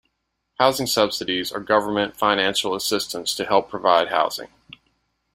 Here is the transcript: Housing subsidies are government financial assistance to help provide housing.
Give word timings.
Housing 0.57 0.87
subsidies 0.87 1.51
are 1.51 1.59
government 1.59 2.17
financial 2.17 2.73
assistance 2.73 3.35
to 3.35 3.45
help 3.45 3.69
provide 3.69 4.07
housing. 4.07 4.47